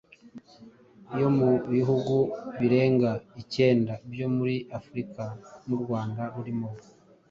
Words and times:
yo 1.19 1.29
mu 1.37 1.51
bihugu 1.73 2.15
birenga 2.59 3.11
ikenda 3.41 3.93
byo 4.11 4.27
muri 4.35 4.55
Afurika, 4.79 5.23
n’u 5.67 5.77
Rwanda 5.83 6.21
rurimo. 6.35 6.69